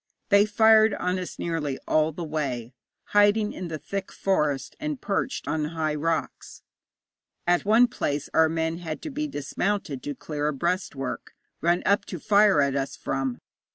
[0.29, 2.73] They fired on us nearly all the way,
[3.09, 6.63] hiding in the thick forest, and perched on high rocks.
[7.45, 12.05] At one place our men had to be dismounted to clear a breastwork, run up
[12.05, 13.37] to fire at us from.